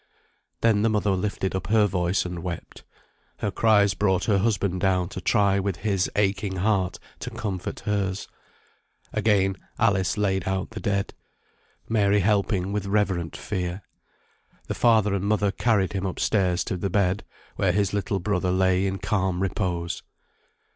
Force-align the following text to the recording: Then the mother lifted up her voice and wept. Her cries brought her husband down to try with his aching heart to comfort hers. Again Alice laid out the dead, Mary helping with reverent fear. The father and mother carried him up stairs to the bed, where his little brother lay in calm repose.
Then 0.61 0.81
the 0.81 0.89
mother 0.89 1.11
lifted 1.11 1.53
up 1.53 1.67
her 1.67 1.85
voice 1.85 2.25
and 2.25 2.41
wept. 2.41 2.83
Her 3.37 3.51
cries 3.51 3.93
brought 3.93 4.23
her 4.25 4.39
husband 4.39 4.81
down 4.81 5.09
to 5.09 5.21
try 5.21 5.59
with 5.59 5.75
his 5.75 6.09
aching 6.15 6.55
heart 6.55 6.97
to 7.19 7.29
comfort 7.29 7.81
hers. 7.81 8.27
Again 9.13 9.57
Alice 9.77 10.17
laid 10.17 10.47
out 10.47 10.71
the 10.71 10.79
dead, 10.79 11.13
Mary 11.87 12.21
helping 12.21 12.71
with 12.73 12.87
reverent 12.87 13.37
fear. 13.37 13.83
The 14.65 14.73
father 14.73 15.13
and 15.13 15.25
mother 15.25 15.51
carried 15.51 15.93
him 15.93 16.07
up 16.07 16.19
stairs 16.19 16.63
to 16.63 16.77
the 16.77 16.89
bed, 16.89 17.23
where 17.57 17.71
his 17.71 17.93
little 17.93 18.17
brother 18.17 18.49
lay 18.51 18.87
in 18.87 18.97
calm 18.97 19.39
repose. 19.39 20.01